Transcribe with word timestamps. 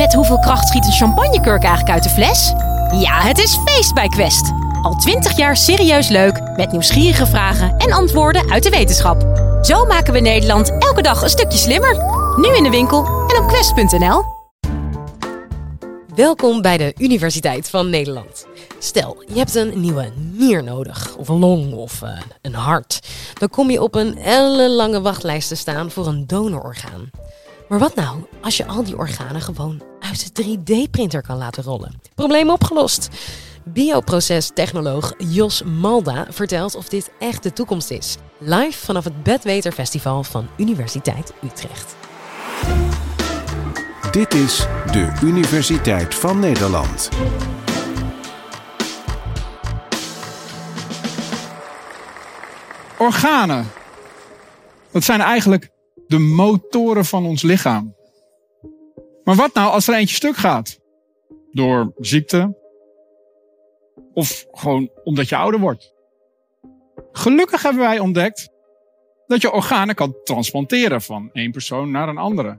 Met 0.00 0.14
hoeveel 0.14 0.38
kracht 0.38 0.68
schiet 0.68 0.86
een 0.86 0.92
champagnekurk 0.92 1.62
eigenlijk 1.62 1.90
uit 1.90 2.02
de 2.02 2.08
fles? 2.08 2.52
Ja, 3.00 3.20
het 3.20 3.38
is 3.38 3.58
feest 3.64 3.94
bij 3.94 4.08
Quest. 4.08 4.52
Al 4.82 4.94
twintig 4.94 5.36
jaar 5.36 5.56
serieus 5.56 6.08
leuk, 6.08 6.40
met 6.56 6.72
nieuwsgierige 6.72 7.26
vragen 7.26 7.76
en 7.76 7.92
antwoorden 7.92 8.50
uit 8.50 8.62
de 8.62 8.70
wetenschap. 8.70 9.22
Zo 9.62 9.84
maken 9.84 10.12
we 10.12 10.20
Nederland 10.20 10.78
elke 10.78 11.02
dag 11.02 11.22
een 11.22 11.28
stukje 11.28 11.58
slimmer. 11.58 11.96
Nu 12.36 12.56
in 12.56 12.62
de 12.62 12.70
winkel 12.70 13.04
en 13.04 13.42
op 13.42 13.48
quest.nl. 13.48 14.22
Welkom 16.14 16.62
bij 16.62 16.76
de 16.76 16.94
Universiteit 16.98 17.70
van 17.70 17.90
Nederland. 17.90 18.46
Stel, 18.78 19.22
je 19.26 19.38
hebt 19.38 19.54
een 19.54 19.80
nieuwe 19.80 20.12
nier 20.16 20.64
nodig, 20.64 21.16
of 21.16 21.28
een 21.28 21.38
long, 21.38 21.72
of 21.72 22.02
uh, 22.02 22.10
een 22.42 22.54
hart. 22.54 23.00
Dan 23.38 23.48
kom 23.48 23.70
je 23.70 23.82
op 23.82 23.94
een 23.94 24.18
ellenlange 24.18 25.00
wachtlijst 25.00 25.48
te 25.48 25.54
staan 25.54 25.90
voor 25.90 26.06
een 26.06 26.26
donororgaan. 26.26 27.10
Maar 27.68 27.78
wat 27.78 27.94
nou 27.94 28.24
als 28.42 28.56
je 28.56 28.66
al 28.66 28.84
die 28.84 28.96
organen 28.96 29.40
gewoon 29.40 29.89
uit 30.10 30.36
de 30.36 30.58
3D-printer 30.58 31.22
kan 31.22 31.36
laten 31.36 31.62
rollen? 31.62 32.00
Probleem 32.14 32.50
opgelost. 32.50 33.08
Bioprocestechnoloog 33.64 35.14
Jos 35.18 35.62
Malda 35.62 36.26
vertelt 36.30 36.74
of 36.74 36.88
dit 36.88 37.10
echt 37.18 37.42
de 37.42 37.52
toekomst 37.52 37.90
is. 37.90 38.16
Live 38.38 38.84
vanaf 38.84 39.04
het 39.04 39.22
Bedweter 39.22 39.72
Festival 39.72 40.22
van 40.22 40.48
Universiteit 40.56 41.32
Utrecht. 41.44 41.96
Dit 44.10 44.34
is 44.34 44.66
de 44.92 45.18
Universiteit 45.22 46.14
van 46.14 46.38
Nederland. 46.38 47.08
Organen. 52.98 53.66
Dat 54.92 55.04
zijn 55.04 55.20
eigenlijk 55.20 55.70
de 56.06 56.18
motoren 56.18 57.04
van 57.04 57.26
ons 57.26 57.42
lichaam. 57.42 57.94
Maar 59.24 59.34
wat 59.34 59.54
nou 59.54 59.70
als 59.72 59.88
er 59.88 59.94
eentje 59.94 60.14
stuk 60.14 60.36
gaat? 60.36 60.78
Door 61.52 61.92
ziekte, 61.98 62.56
of 64.12 64.46
gewoon 64.50 64.90
omdat 65.04 65.28
je 65.28 65.36
ouder 65.36 65.60
wordt. 65.60 65.94
Gelukkig 67.12 67.62
hebben 67.62 67.82
wij 67.82 67.98
ontdekt 67.98 68.50
dat 69.26 69.40
je 69.40 69.52
organen 69.52 69.94
kan 69.94 70.16
transplanteren 70.24 71.02
van 71.02 71.30
één 71.32 71.50
persoon 71.50 71.90
naar 71.90 72.08
een 72.08 72.18
andere. 72.18 72.58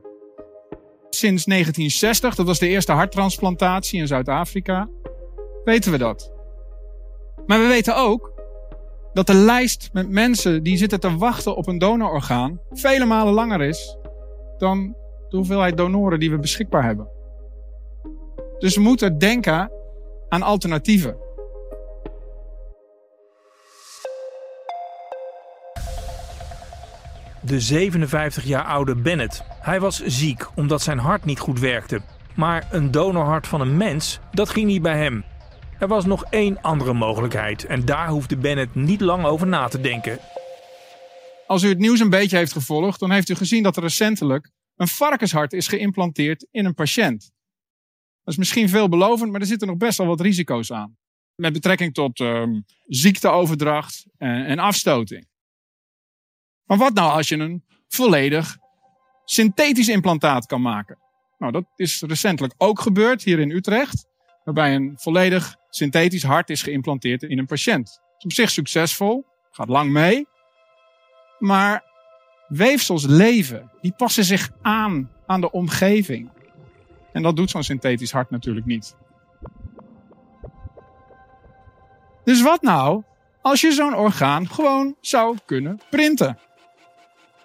Sinds 1.09 1.45
1960, 1.45 2.35
dat 2.35 2.45
was 2.45 2.59
de 2.59 2.67
eerste 2.67 2.91
harttransplantatie 2.91 3.99
in 3.99 4.07
Zuid-Afrika, 4.07 4.89
weten 5.63 5.91
we 5.91 5.97
dat. 5.97 6.31
Maar 7.45 7.59
we 7.59 7.67
weten 7.67 7.95
ook 7.95 8.31
dat 9.13 9.27
de 9.27 9.33
lijst 9.33 9.89
met 9.93 10.09
mensen 10.09 10.63
die 10.63 10.77
zitten 10.77 10.99
te 10.99 11.17
wachten 11.17 11.55
op 11.55 11.67
een 11.67 11.77
donororgaan 11.77 12.59
vele 12.71 13.05
malen 13.05 13.33
langer 13.33 13.61
is 13.61 13.97
dan 14.57 14.95
de 15.31 15.37
hoeveelheid 15.37 15.77
donoren 15.77 16.19
die 16.19 16.31
we 16.31 16.39
beschikbaar 16.39 16.83
hebben. 16.83 17.07
Dus 18.59 18.75
we 18.75 18.81
moeten 18.81 19.17
denken 19.17 19.71
aan 20.29 20.41
alternatieven. 20.41 21.17
De 27.41 27.59
57 27.59 28.43
jaar 28.43 28.63
oude 28.63 28.95
Bennett. 28.95 29.43
Hij 29.47 29.79
was 29.79 30.03
ziek 30.05 30.47
omdat 30.55 30.81
zijn 30.81 30.97
hart 30.97 31.25
niet 31.25 31.39
goed 31.39 31.59
werkte. 31.59 32.01
Maar 32.35 32.67
een 32.71 32.91
donorhart 32.91 33.47
van 33.47 33.61
een 33.61 33.77
mens, 33.77 34.19
dat 34.31 34.49
ging 34.49 34.67
niet 34.67 34.81
bij 34.81 34.97
hem. 34.97 35.23
Er 35.79 35.87
was 35.87 36.05
nog 36.05 36.25
één 36.29 36.61
andere 36.61 36.93
mogelijkheid 36.93 37.65
en 37.65 37.85
daar 37.85 38.07
hoefde 38.07 38.37
Bennett 38.37 38.75
niet 38.75 39.01
lang 39.01 39.25
over 39.25 39.47
na 39.47 39.67
te 39.67 39.81
denken. 39.81 40.19
Als 41.47 41.63
u 41.63 41.69
het 41.69 41.79
nieuws 41.79 41.99
een 41.99 42.09
beetje 42.09 42.37
heeft 42.37 42.51
gevolgd, 42.51 42.99
dan 42.99 43.11
heeft 43.11 43.29
u 43.29 43.35
gezien 43.35 43.63
dat 43.63 43.75
er 43.75 43.81
recentelijk 43.81 44.51
een 44.81 44.87
varkenshart 44.87 45.53
is 45.53 45.67
geïmplanteerd 45.67 46.47
in 46.51 46.65
een 46.65 46.73
patiënt. 46.73 47.31
Dat 48.23 48.33
is 48.33 48.37
misschien 48.37 48.69
veelbelovend, 48.69 49.31
maar 49.31 49.41
er 49.41 49.47
zitten 49.47 49.67
nog 49.67 49.77
best 49.77 49.97
wel 49.97 50.07
wat 50.07 50.21
risico's 50.21 50.71
aan. 50.71 50.97
Met 51.35 51.53
betrekking 51.53 51.93
tot 51.93 52.19
um, 52.19 52.65
ziekteoverdracht 52.85 54.05
en, 54.17 54.45
en 54.45 54.59
afstoting. 54.59 55.27
Maar 56.65 56.77
wat 56.77 56.93
nou 56.93 57.11
als 57.11 57.27
je 57.27 57.37
een 57.37 57.65
volledig 57.87 58.57
synthetisch 59.25 59.87
implantaat 59.87 60.45
kan 60.45 60.61
maken? 60.61 60.97
Nou, 61.37 61.51
dat 61.51 61.65
is 61.75 62.01
recentelijk 62.01 62.53
ook 62.57 62.79
gebeurd 62.79 63.23
hier 63.23 63.39
in 63.39 63.51
Utrecht. 63.51 64.05
Waarbij 64.43 64.75
een 64.75 64.93
volledig 64.95 65.55
synthetisch 65.69 66.23
hart 66.23 66.49
is 66.49 66.61
geïmplanteerd 66.61 67.23
in 67.23 67.39
een 67.39 67.45
patiënt. 67.45 67.87
Het 67.89 68.17
is 68.17 68.23
op 68.23 68.31
zich 68.31 68.49
succesvol, 68.49 69.25
gaat 69.51 69.69
lang 69.69 69.91
mee. 69.91 70.27
Maar 71.39 71.90
weefsels 72.51 73.05
leven, 73.05 73.71
die 73.81 73.93
passen 73.97 74.23
zich 74.23 74.49
aan 74.61 75.09
aan 75.25 75.41
de 75.41 75.51
omgeving. 75.51 76.29
En 77.11 77.21
dat 77.21 77.35
doet 77.35 77.49
zo'n 77.49 77.63
synthetisch 77.63 78.11
hart 78.11 78.29
natuurlijk 78.29 78.65
niet. 78.65 78.95
Dus 82.23 82.41
wat 82.41 82.61
nou 82.61 83.03
als 83.41 83.61
je 83.61 83.71
zo'n 83.71 83.95
orgaan 83.95 84.47
gewoon 84.47 84.95
zou 85.01 85.37
kunnen 85.45 85.79
printen? 85.89 86.37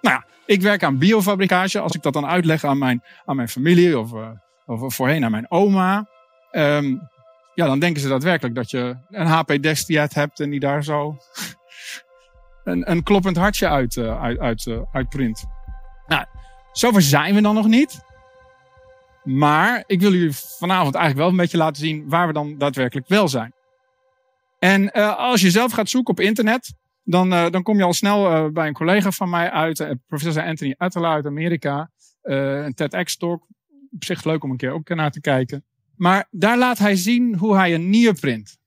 Nou 0.00 0.14
ja, 0.14 0.24
ik 0.46 0.62
werk 0.62 0.82
aan 0.82 0.98
biofabricage. 0.98 1.78
Als 1.80 1.94
ik 1.94 2.02
dat 2.02 2.12
dan 2.12 2.26
uitleg 2.26 2.64
aan 2.64 2.78
mijn, 2.78 3.02
aan 3.24 3.36
mijn 3.36 3.48
familie 3.48 3.98
of, 3.98 4.12
uh, 4.12 4.28
of 4.66 4.94
voorheen 4.94 5.24
aan 5.24 5.30
mijn 5.30 5.50
oma. 5.50 6.08
Um, 6.52 7.08
ja, 7.54 7.66
dan 7.66 7.78
denken 7.78 8.02
ze 8.02 8.08
daadwerkelijk 8.08 8.54
dat 8.54 8.70
je 8.70 8.96
een 9.10 9.26
HP 9.26 9.62
Destiat 9.62 10.14
hebt 10.14 10.40
en 10.40 10.50
die 10.50 10.60
daar 10.60 10.84
zo 10.84 11.16
een, 12.66 13.02
kloppend 13.02 13.36
hartje 13.36 13.68
uit, 13.68 13.96
uh, 13.96 14.22
uit, 14.22 14.38
uit, 14.38 14.66
uh, 14.66 14.80
uitprint. 14.92 15.44
Nou, 16.06 16.24
zover 16.72 17.02
zijn 17.02 17.34
we 17.34 17.40
dan 17.40 17.54
nog 17.54 17.66
niet. 17.66 18.04
Maar 19.24 19.84
ik 19.86 20.00
wil 20.00 20.12
jullie 20.12 20.32
vanavond 20.32 20.94
eigenlijk 20.94 21.24
wel 21.24 21.28
een 21.28 21.42
beetje 21.42 21.56
laten 21.56 21.82
zien 21.82 22.08
waar 22.08 22.26
we 22.26 22.32
dan 22.32 22.58
daadwerkelijk 22.58 23.08
wel 23.08 23.28
zijn. 23.28 23.52
En 24.58 24.82
uh, 24.82 25.16
als 25.16 25.40
je 25.40 25.50
zelf 25.50 25.72
gaat 25.72 25.88
zoeken 25.88 26.12
op 26.12 26.20
internet, 26.20 26.74
dan, 27.02 27.30
dan 27.30 27.62
kom 27.62 27.76
je 27.76 27.84
al 27.84 27.92
snel 27.92 28.50
bij 28.52 28.66
een 28.66 28.72
collega 28.72 29.10
van 29.10 29.30
mij 29.30 29.50
uit, 29.50 29.96
professor 30.06 30.42
Anthony 30.42 30.74
Attala 30.78 31.12
uit 31.12 31.26
Amerika, 31.26 31.90
een 32.22 32.74
TEDx-talk. 32.74 33.46
Op 33.90 34.04
zich 34.04 34.24
leuk 34.24 34.44
om 34.44 34.50
een 34.50 34.56
keer 34.56 34.72
ook 34.72 34.88
naar 34.88 35.10
te 35.10 35.20
kijken. 35.20 35.64
Maar 35.96 36.26
daar 36.30 36.58
laat 36.58 36.78
hij 36.78 36.96
zien 36.96 37.36
hoe 37.36 37.56
hij 37.56 37.74
een 37.74 37.90
nier 37.90 38.14
print. 38.14 38.58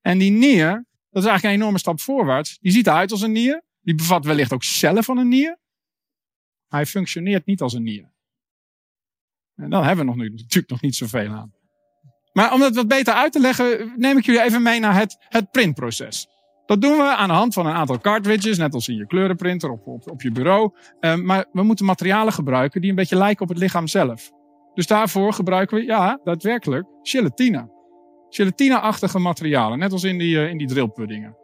En 0.00 0.18
die 0.18 0.30
nier, 0.30 0.84
dat 1.10 1.22
is 1.22 1.28
eigenlijk 1.28 1.44
een 1.44 1.60
enorme 1.60 1.78
stap 1.78 2.00
voorwaarts. 2.00 2.58
Die 2.58 2.72
ziet 2.72 2.86
eruit 2.86 3.10
als 3.10 3.22
een 3.22 3.32
nier. 3.32 3.62
Die 3.80 3.94
bevat 3.94 4.24
wellicht 4.24 4.52
ook 4.52 4.62
cellen 4.62 5.04
van 5.04 5.18
een 5.18 5.28
nier. 5.28 5.58
Hij 6.68 6.86
functioneert 6.86 7.46
niet 7.46 7.60
als 7.60 7.72
een 7.72 7.82
nier. 7.82 8.12
En 9.54 9.70
dan 9.70 9.84
hebben 9.84 10.06
we 10.06 10.14
nog 10.14 10.30
natuurlijk 10.30 10.70
nog 10.70 10.80
niet 10.80 10.96
zoveel 10.96 11.30
aan. 11.30 11.52
Maar 12.32 12.52
om 12.52 12.60
dat 12.60 12.74
wat 12.74 12.88
beter 12.88 13.14
uit 13.14 13.32
te 13.32 13.40
leggen, 13.40 13.92
neem 13.96 14.16
ik 14.16 14.24
jullie 14.24 14.42
even 14.42 14.62
mee 14.62 14.80
naar 14.80 14.94
het, 14.94 15.16
het 15.28 15.50
printproces. 15.50 16.26
Dat 16.66 16.80
doen 16.80 16.96
we 16.96 17.16
aan 17.16 17.28
de 17.28 17.34
hand 17.34 17.54
van 17.54 17.66
een 17.66 17.74
aantal 17.74 17.98
cartridges, 17.98 18.58
net 18.58 18.74
als 18.74 18.88
in 18.88 18.96
je 18.96 19.06
kleurenprinter 19.06 19.70
op, 19.70 20.10
op 20.10 20.22
je 20.22 20.32
bureau. 20.32 20.74
Um, 21.00 21.24
maar 21.24 21.46
we 21.52 21.62
moeten 21.62 21.84
materialen 21.84 22.32
gebruiken 22.32 22.80
die 22.80 22.90
een 22.90 22.96
beetje 22.96 23.16
lijken 23.16 23.42
op 23.42 23.48
het 23.48 23.58
lichaam 23.58 23.86
zelf. 23.86 24.30
Dus 24.74 24.86
daarvoor 24.86 25.32
gebruiken 25.32 25.76
we, 25.76 25.84
ja, 25.84 26.20
daadwerkelijk 26.24 26.86
gelatine. 27.02 27.77
Gelatine-achtige 28.30 29.18
materialen, 29.18 29.78
net 29.78 29.92
als 29.92 30.04
in 30.04 30.18
die, 30.18 30.36
uh, 30.36 30.48
in 30.48 30.58
die 30.58 30.66
drillpuddingen. 30.66 31.36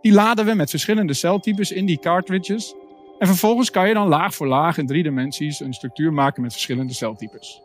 Die 0.00 0.12
laden 0.12 0.44
we 0.44 0.54
met 0.54 0.70
verschillende 0.70 1.14
celtypes 1.14 1.72
in 1.72 1.86
die 1.86 1.98
cartridges. 1.98 2.74
En 3.18 3.26
vervolgens 3.26 3.70
kan 3.70 3.88
je 3.88 3.94
dan 3.94 4.08
laag 4.08 4.34
voor 4.34 4.46
laag 4.46 4.78
in 4.78 4.86
drie 4.86 5.02
dimensies 5.02 5.60
een 5.60 5.72
structuur 5.72 6.12
maken 6.12 6.42
met 6.42 6.52
verschillende 6.52 6.92
celtypes. 6.92 7.62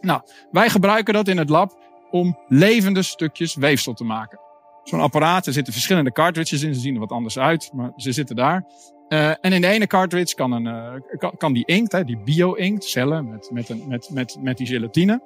Nou, 0.00 0.20
wij 0.50 0.68
gebruiken 0.68 1.14
dat 1.14 1.28
in 1.28 1.38
het 1.38 1.48
lab 1.48 1.78
om 2.10 2.38
levende 2.48 3.02
stukjes 3.02 3.54
weefsel 3.54 3.94
te 3.94 4.04
maken. 4.04 4.38
Zo'n 4.82 5.00
apparaat, 5.00 5.46
er 5.46 5.52
zitten 5.52 5.72
verschillende 5.72 6.12
cartridges 6.12 6.62
in, 6.62 6.74
ze 6.74 6.80
zien 6.80 6.94
er 6.94 7.00
wat 7.00 7.10
anders 7.10 7.38
uit, 7.38 7.70
maar 7.74 7.92
ze 7.96 8.12
zitten 8.12 8.36
daar. 8.36 8.64
Uh, 9.08 9.28
en 9.28 9.52
in 9.52 9.60
de 9.60 9.66
ene 9.66 9.86
cartridge 9.86 10.34
kan, 10.34 10.52
een, 10.52 10.64
uh, 10.64 11.18
kan, 11.18 11.36
kan 11.36 11.52
die 11.52 11.66
inkt, 11.66 11.92
hè, 11.92 12.04
die 12.04 12.18
bio-inkt, 12.18 12.84
cellen 12.84 13.28
met, 13.28 13.50
met, 13.52 13.68
een, 13.68 13.82
met, 13.88 14.10
met, 14.12 14.36
met 14.40 14.56
die 14.56 14.66
gelatine. 14.66 15.22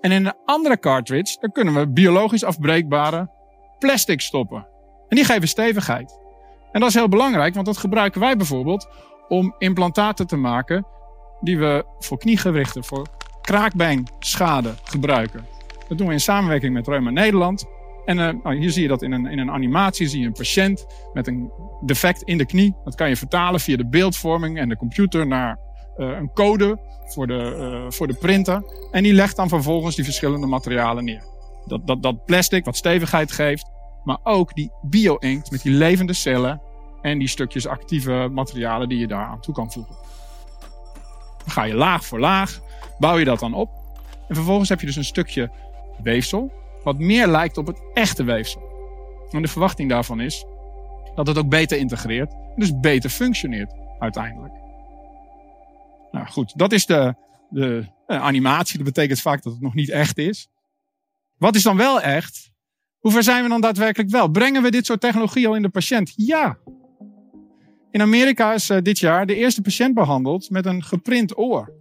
En 0.00 0.12
in 0.12 0.26
een 0.26 0.34
andere 0.44 0.78
cartridge, 0.78 1.36
daar 1.40 1.50
kunnen 1.50 1.74
we 1.74 1.88
biologisch 1.88 2.44
afbreekbare 2.44 3.30
plastic 3.78 4.20
stoppen. 4.20 4.66
En 5.08 5.16
die 5.16 5.24
geven 5.24 5.48
stevigheid. 5.48 6.18
En 6.72 6.80
dat 6.80 6.88
is 6.88 6.94
heel 6.94 7.08
belangrijk, 7.08 7.54
want 7.54 7.66
dat 7.66 7.76
gebruiken 7.76 8.20
wij 8.20 8.36
bijvoorbeeld 8.36 8.88
om 9.28 9.54
implantaten 9.58 10.26
te 10.26 10.36
maken 10.36 10.86
die 11.40 11.58
we 11.58 11.84
voor 11.98 12.18
kniegewrichten, 12.18 12.84
voor 12.84 13.06
kraakbeenschade 13.40 14.74
gebruiken. 14.84 15.46
Dat 15.88 15.98
doen 15.98 16.06
we 16.06 16.12
in 16.12 16.20
samenwerking 16.20 16.72
met 16.72 16.88
Reuma 16.88 17.10
Nederland. 17.10 17.64
En 18.04 18.18
uh, 18.18 18.28
nou, 18.42 18.56
hier 18.56 18.70
zie 18.70 18.82
je 18.82 18.88
dat 18.88 19.02
in 19.02 19.12
een, 19.12 19.26
in 19.26 19.38
een 19.38 19.50
animatie, 19.50 20.08
zie 20.08 20.20
je 20.20 20.26
een 20.26 20.32
patiënt 20.32 20.86
met 21.12 21.26
een 21.26 21.50
defect 21.84 22.22
in 22.22 22.38
de 22.38 22.46
knie. 22.46 22.76
Dat 22.84 22.94
kan 22.94 23.08
je 23.08 23.16
vertalen 23.16 23.60
via 23.60 23.76
de 23.76 23.88
beeldvorming 23.88 24.58
en 24.58 24.68
de 24.68 24.76
computer 24.76 25.26
naar 25.26 25.58
een 26.04 26.32
code 26.32 26.78
voor 27.04 27.26
de, 27.26 27.56
uh, 27.58 27.90
voor 27.90 28.06
de 28.06 28.14
printer. 28.14 28.62
En 28.90 29.02
die 29.02 29.12
legt 29.12 29.36
dan 29.36 29.48
vervolgens 29.48 29.96
die 29.96 30.04
verschillende 30.04 30.46
materialen 30.46 31.04
neer. 31.04 31.24
Dat, 31.66 31.86
dat, 31.86 32.02
dat 32.02 32.24
plastic 32.24 32.64
wat 32.64 32.76
stevigheid 32.76 33.32
geeft, 33.32 33.70
maar 34.04 34.18
ook 34.22 34.54
die 34.54 34.72
bio-inkt 34.82 35.50
met 35.50 35.62
die 35.62 35.72
levende 35.72 36.12
cellen 36.12 36.62
en 37.02 37.18
die 37.18 37.28
stukjes 37.28 37.66
actieve 37.66 38.28
materialen 38.32 38.88
die 38.88 38.98
je 38.98 39.06
daar 39.06 39.26
aan 39.26 39.40
toe 39.40 39.54
kan 39.54 39.72
voegen. 39.72 39.94
Dan 41.38 41.50
ga 41.50 41.64
je 41.64 41.74
laag 41.74 42.04
voor 42.04 42.20
laag 42.20 42.60
bouw 43.00 43.18
je 43.18 43.24
dat 43.24 43.38
dan 43.38 43.54
op. 43.54 43.70
En 44.28 44.34
vervolgens 44.34 44.68
heb 44.68 44.80
je 44.80 44.86
dus 44.86 44.96
een 44.96 45.04
stukje 45.04 45.50
weefsel, 46.02 46.52
wat 46.82 46.98
meer 46.98 47.26
lijkt 47.26 47.58
op 47.58 47.66
het 47.66 47.82
echte 47.94 48.24
weefsel. 48.24 48.62
En 49.30 49.42
de 49.42 49.48
verwachting 49.48 49.90
daarvan 49.90 50.20
is 50.20 50.46
dat 51.14 51.26
het 51.26 51.38
ook 51.38 51.48
beter 51.48 51.78
integreert, 51.78 52.34
dus 52.56 52.80
beter 52.80 53.10
functioneert 53.10 53.74
uiteindelijk. 53.98 54.52
Nou 56.20 56.32
goed, 56.32 56.52
dat 56.58 56.72
is 56.72 56.86
de, 56.86 57.14
de 57.50 57.84
eh, 58.06 58.22
animatie. 58.22 58.76
Dat 58.76 58.86
betekent 58.86 59.20
vaak 59.20 59.42
dat 59.42 59.52
het 59.52 59.62
nog 59.62 59.74
niet 59.74 59.90
echt 59.90 60.18
is. 60.18 60.48
Wat 61.38 61.54
is 61.54 61.62
dan 61.62 61.76
wel 61.76 62.00
echt? 62.00 62.52
Hoe 62.98 63.12
ver 63.12 63.22
zijn 63.22 63.42
we 63.42 63.48
dan 63.48 63.60
daadwerkelijk 63.60 64.10
wel? 64.10 64.28
Brengen 64.28 64.62
we 64.62 64.70
dit 64.70 64.86
soort 64.86 65.00
technologie 65.00 65.48
al 65.48 65.54
in 65.54 65.62
de 65.62 65.68
patiënt? 65.68 66.12
Ja. 66.16 66.58
In 67.90 68.00
Amerika 68.00 68.52
is 68.52 68.70
uh, 68.70 68.78
dit 68.82 68.98
jaar 68.98 69.26
de 69.26 69.34
eerste 69.34 69.62
patiënt 69.62 69.94
behandeld 69.94 70.50
met 70.50 70.66
een 70.66 70.82
geprint 70.82 71.38
oor. 71.38 71.72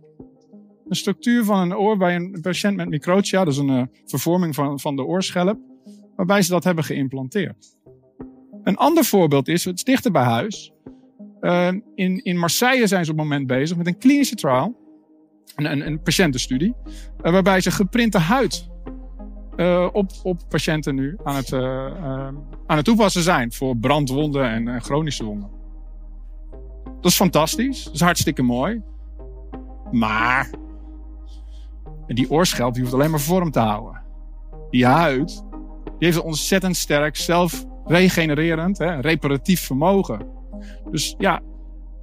Een 0.88 0.95
structuur 0.95 1.44
van 1.44 1.59
een 1.59 1.75
oor 1.75 1.97
bij 1.97 2.15
een 2.15 2.41
patiënt 2.41 2.75
met 2.75 2.89
microtia, 2.89 3.44
dat 3.44 3.53
is 3.53 3.59
een 3.59 3.69
uh, 3.69 3.83
vervorming 4.06 4.56
van, 4.56 4.80
van 4.80 4.95
de 4.95 5.03
oorschelp, 5.03 5.59
waarbij 6.15 6.41
ze 6.41 6.51
dat 6.51 6.63
hebben 6.63 6.83
geïmplanteerd. 6.83 7.77
Een 8.63 8.77
ander 8.77 9.03
voorbeeld 9.03 9.47
is, 9.47 9.65
het 9.65 9.86
dichter 9.86 10.12
bij 10.12 10.24
huis. 10.24 10.71
Uh, 11.41 11.68
in, 11.95 12.24
in 12.24 12.38
Marseille 12.38 12.88
zijn 12.88 13.06
ze 13.06 13.12
op 13.12 13.18
het 13.18 13.27
moment 13.27 13.47
bezig 13.47 13.77
met 13.77 13.88
een 13.88 13.97
klinische 13.97 14.36
trial, 14.36 14.75
een, 15.56 15.71
een, 15.71 15.88
een 15.88 16.01
patiëntenstudie, 16.01 16.74
waarbij 17.18 17.62
ze 17.62 17.71
geprinte 17.71 18.18
huid 18.18 18.69
uh, 19.56 19.88
op, 19.91 20.12
op 20.24 20.41
patiënten 20.50 20.95
nu 20.95 21.18
aan 21.24 21.36
het, 21.36 21.51
uh, 21.51 21.59
uh, 21.59 22.27
aan 22.65 22.75
het 22.77 22.86
toepassen 22.86 23.21
zijn 23.21 23.51
voor 23.51 23.77
brandwonden 23.77 24.50
en 24.50 24.81
chronische 24.81 25.24
wonden. 25.24 25.50
Dat 26.83 27.12
is 27.12 27.15
fantastisch, 27.15 27.83
dat 27.83 27.94
is 27.94 28.01
hartstikke 28.01 28.41
mooi. 28.41 28.81
Maar 29.91 30.50
die 32.07 32.31
oorschelp 32.31 32.74
die 32.74 32.81
hoeft 32.81 32.94
alleen 32.94 33.09
maar 33.09 33.19
vorm 33.19 33.51
te 33.51 33.59
houden. 33.59 34.01
Die 34.69 34.86
huid 34.86 35.44
die 35.83 36.07
heeft 36.07 36.18
een 36.18 36.24
ontzettend 36.24 36.75
sterk 36.75 37.15
zelfregenererend, 37.15 38.80
reparatief 38.80 39.62
vermogen. 39.62 40.38
Dus 40.91 41.15
ja, 41.17 41.41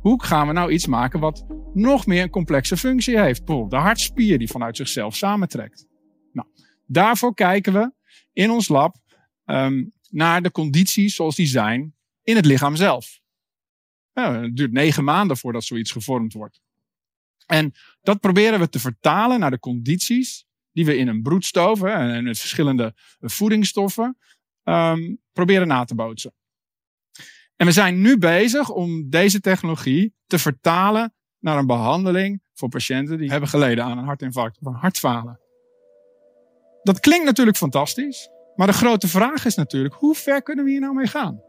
hoe 0.00 0.24
gaan 0.24 0.46
we 0.46 0.52
nou 0.52 0.70
iets 0.70 0.86
maken 0.86 1.20
wat 1.20 1.46
nog 1.74 2.06
meer 2.06 2.22
een 2.22 2.30
complexe 2.30 2.76
functie 2.76 3.18
heeft? 3.18 3.44
Bijvoorbeeld 3.44 3.70
de 3.70 3.86
hartspier 3.86 4.38
die 4.38 4.50
vanuit 4.50 4.76
zichzelf 4.76 5.16
samentrekt. 5.16 5.86
Nou, 6.32 6.48
daarvoor 6.86 7.34
kijken 7.34 7.72
we 7.72 7.92
in 8.32 8.50
ons 8.50 8.68
lab 8.68 8.96
um, 9.44 9.92
naar 10.10 10.42
de 10.42 10.50
condities 10.50 11.14
zoals 11.14 11.36
die 11.36 11.46
zijn 11.46 11.94
in 12.22 12.36
het 12.36 12.44
lichaam 12.44 12.76
zelf. 12.76 13.20
Ja, 14.12 14.40
het 14.42 14.56
duurt 14.56 14.72
negen 14.72 15.04
maanden 15.04 15.36
voordat 15.36 15.64
zoiets 15.64 15.90
gevormd 15.90 16.32
wordt. 16.32 16.60
En 17.46 17.72
dat 18.02 18.20
proberen 18.20 18.58
we 18.58 18.68
te 18.68 18.78
vertalen 18.78 19.40
naar 19.40 19.50
de 19.50 19.58
condities 19.58 20.46
die 20.72 20.84
we 20.84 20.96
in 20.96 21.08
een 21.08 21.22
broedstoof 21.22 21.80
hè, 21.80 21.88
en 21.88 22.24
met 22.24 22.38
verschillende 22.38 22.94
voedingsstoffen 23.20 24.16
um, 24.64 25.20
proberen 25.32 25.66
na 25.66 25.84
te 25.84 25.94
bootsen. 25.94 26.32
En 27.56 27.66
we 27.66 27.72
zijn 27.72 28.00
nu 28.00 28.18
bezig 28.18 28.70
om 28.70 29.10
deze 29.10 29.40
technologie 29.40 30.14
te 30.26 30.38
vertalen 30.38 31.14
naar 31.38 31.58
een 31.58 31.66
behandeling 31.66 32.42
voor 32.54 32.68
patiënten 32.68 33.18
die 33.18 33.30
hebben 33.30 33.48
geleden 33.48 33.84
aan 33.84 33.98
een 33.98 34.04
hartinfarct 34.04 34.58
of 34.60 34.66
een 34.66 34.80
hartfalen. 34.80 35.40
Dat 36.82 37.00
klinkt 37.00 37.24
natuurlijk 37.24 37.56
fantastisch, 37.56 38.28
maar 38.54 38.66
de 38.66 38.72
grote 38.72 39.08
vraag 39.08 39.44
is 39.44 39.54
natuurlijk, 39.54 39.94
hoe 39.94 40.14
ver 40.14 40.42
kunnen 40.42 40.64
we 40.64 40.70
hier 40.70 40.80
nou 40.80 40.94
mee 40.94 41.06
gaan? 41.06 41.40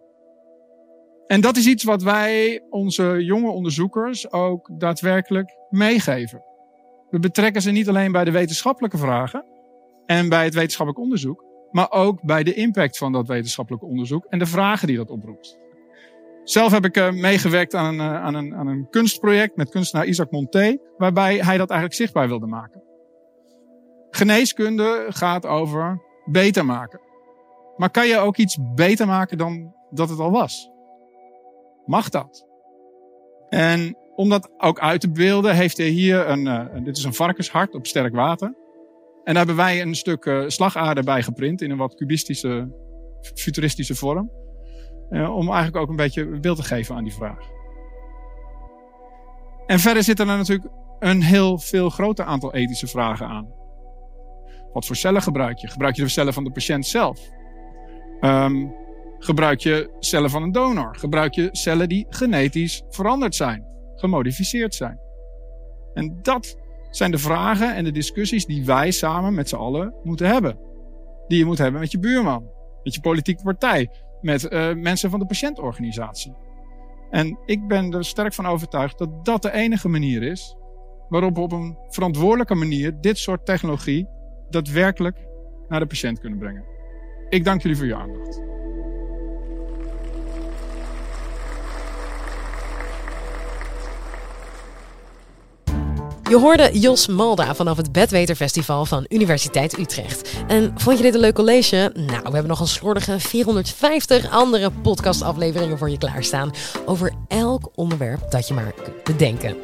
En 1.27 1.41
dat 1.41 1.57
is 1.57 1.67
iets 1.67 1.83
wat 1.83 2.03
wij 2.03 2.63
onze 2.69 3.23
jonge 3.23 3.49
onderzoekers 3.49 4.31
ook 4.31 4.69
daadwerkelijk 4.79 5.57
meegeven. 5.69 6.41
We 7.09 7.19
betrekken 7.19 7.61
ze 7.61 7.71
niet 7.71 7.89
alleen 7.89 8.11
bij 8.11 8.23
de 8.23 8.31
wetenschappelijke 8.31 8.97
vragen 8.97 9.45
en 10.05 10.29
bij 10.29 10.43
het 10.43 10.53
wetenschappelijk 10.53 11.03
onderzoek, 11.03 11.43
maar 11.71 11.91
ook 11.91 12.21
bij 12.21 12.43
de 12.43 12.53
impact 12.53 12.97
van 12.97 13.11
dat 13.11 13.27
wetenschappelijk 13.27 13.83
onderzoek 13.83 14.25
en 14.25 14.39
de 14.39 14.45
vragen 14.45 14.87
die 14.87 14.97
dat 14.97 15.09
oproept. 15.09 15.57
Zelf 16.49 16.71
heb 16.71 16.85
ik 16.85 16.97
uh, 16.97 17.11
meegewerkt 17.11 17.75
aan 17.75 17.85
een, 17.85 18.11
uh, 18.11 18.23
aan, 18.23 18.33
een, 18.33 18.55
aan 18.55 18.67
een 18.67 18.87
kunstproject 18.89 19.55
met 19.55 19.69
kunstenaar 19.69 20.05
Isaac 20.05 20.31
Monté, 20.31 20.77
waarbij 20.97 21.35
hij 21.35 21.57
dat 21.57 21.69
eigenlijk 21.69 21.99
zichtbaar 21.99 22.27
wilde 22.27 22.45
maken. 22.45 22.83
Geneeskunde 24.09 25.05
gaat 25.09 25.45
over 25.45 26.01
beter 26.25 26.65
maken. 26.65 26.99
Maar 27.77 27.89
kan 27.89 28.07
je 28.07 28.17
ook 28.17 28.37
iets 28.37 28.57
beter 28.75 29.07
maken 29.07 29.37
dan 29.37 29.73
dat 29.89 30.09
het 30.09 30.19
al 30.19 30.31
was? 30.31 30.69
Mag 31.85 32.09
dat? 32.09 32.47
En 33.49 33.97
om 34.15 34.29
dat 34.29 34.49
ook 34.57 34.79
uit 34.79 35.01
te 35.01 35.11
beelden, 35.11 35.55
heeft 35.55 35.77
hij 35.77 35.87
hier 35.87 36.29
een, 36.29 36.45
uh, 36.45 36.83
dit 36.83 36.97
is 36.97 37.03
een 37.03 37.13
varkenshart 37.13 37.75
op 37.75 37.87
sterk 37.87 38.15
water. 38.15 38.47
En 39.23 39.33
daar 39.33 39.45
hebben 39.45 39.55
wij 39.55 39.81
een 39.81 39.95
stuk 39.95 40.43
slagader 40.47 41.03
bij 41.03 41.23
geprint 41.23 41.61
in 41.61 41.71
een 41.71 41.77
wat 41.77 41.95
cubistische, 41.95 42.71
futuristische 43.35 43.95
vorm. 43.95 44.31
Uh, 45.09 45.35
om 45.35 45.47
eigenlijk 45.47 45.75
ook 45.75 45.89
een 45.89 45.95
beetje 45.95 46.25
beeld 46.25 46.57
te 46.57 46.63
geven 46.63 46.95
aan 46.95 47.03
die 47.03 47.13
vraag. 47.13 47.49
En 49.65 49.79
verder 49.79 50.03
zitten 50.03 50.29
er 50.29 50.37
natuurlijk 50.37 50.69
een 50.99 51.21
heel 51.21 51.57
veel 51.57 51.89
groter 51.89 52.25
aantal 52.25 52.53
ethische 52.53 52.87
vragen 52.87 53.27
aan. 53.27 53.53
Wat 54.73 54.85
voor 54.85 54.95
cellen 54.95 55.21
gebruik 55.21 55.57
je? 55.57 55.67
Gebruik 55.67 55.95
je 55.95 56.01
de 56.01 56.07
cellen 56.07 56.33
van 56.33 56.43
de 56.43 56.51
patiënt 56.51 56.85
zelf? 56.85 57.19
Um, 58.21 58.75
gebruik 59.19 59.59
je 59.59 59.95
cellen 59.99 60.29
van 60.29 60.43
een 60.43 60.51
donor? 60.51 60.95
Gebruik 60.95 61.33
je 61.33 61.49
cellen 61.51 61.89
die 61.89 62.05
genetisch 62.09 62.83
veranderd 62.89 63.35
zijn, 63.35 63.65
gemodificeerd 63.95 64.75
zijn? 64.75 64.99
En 65.93 66.19
dat 66.21 66.57
zijn 66.89 67.11
de 67.11 67.17
vragen 67.17 67.75
en 67.75 67.83
de 67.83 67.91
discussies 67.91 68.45
die 68.45 68.65
wij 68.65 68.91
samen 68.91 69.33
met 69.33 69.49
z'n 69.49 69.55
allen 69.55 69.93
moeten 70.03 70.27
hebben. 70.27 70.59
Die 71.27 71.37
je 71.37 71.45
moet 71.45 71.57
hebben 71.57 71.79
met 71.79 71.91
je 71.91 71.99
buurman, 71.99 72.49
met 72.83 72.93
je 72.93 73.01
politieke 73.01 73.43
partij, 73.43 73.89
met 74.21 74.51
uh, 74.51 74.73
mensen 74.73 75.09
van 75.09 75.19
de 75.19 75.25
patiëntorganisatie. 75.25 76.35
En 77.09 77.39
ik 77.45 77.67
ben 77.67 77.93
er 77.93 78.05
sterk 78.05 78.33
van 78.33 78.45
overtuigd 78.45 78.97
dat 78.97 79.25
dat 79.25 79.41
de 79.41 79.51
enige 79.51 79.87
manier 79.87 80.23
is 80.23 80.55
waarop 81.09 81.35
we 81.35 81.41
op 81.41 81.51
een 81.51 81.77
verantwoordelijke 81.87 82.55
manier 82.55 83.01
dit 83.01 83.17
soort 83.17 83.45
technologie 83.45 84.07
daadwerkelijk 84.49 85.27
naar 85.67 85.79
de 85.79 85.85
patiënt 85.85 86.19
kunnen 86.19 86.39
brengen. 86.39 86.65
Ik 87.29 87.43
dank 87.43 87.61
jullie 87.61 87.77
voor 87.77 87.85
je 87.85 87.95
aandacht. 87.95 88.46
Je 96.29 96.37
hoorde 96.37 96.79
Jos 96.79 97.07
Malda 97.07 97.55
vanaf 97.55 97.77
het 97.77 97.91
Bedweterfestival 97.91 98.85
van 98.85 99.05
Universiteit 99.09 99.77
Utrecht. 99.77 100.29
En 100.47 100.73
vond 100.75 100.97
je 100.97 101.03
dit 101.03 101.13
een 101.13 101.19
leuk 101.19 101.33
college? 101.33 101.91
Nou, 101.93 102.21
we 102.23 102.31
hebben 102.31 102.47
nog 102.47 102.59
een 102.59 102.67
slordige 102.67 103.19
450 103.19 104.29
andere 104.29 104.71
podcastafleveringen 104.71 105.77
voor 105.77 105.89
je 105.89 105.97
klaarstaan. 105.97 106.51
Over 106.85 107.13
elk 107.27 107.69
onderwerp 107.75 108.31
dat 108.31 108.47
je 108.47 108.53
maar 108.53 108.71
kunt 108.71 109.03
bedenken. 109.03 109.55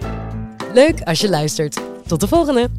Leuk 0.74 1.02
als 1.02 1.20
je 1.20 1.30
luistert. 1.30 1.80
Tot 2.08 2.20
de 2.20 2.28
volgende! 2.28 2.70